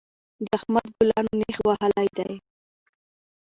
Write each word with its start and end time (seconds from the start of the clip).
د 0.45 0.47
احمد 0.57 0.85
ګلانو 0.97 1.33
نېښ 1.39 1.57
وهلی 1.67 2.07
دی. 2.17 2.31